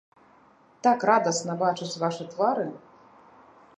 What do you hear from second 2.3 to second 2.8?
твары!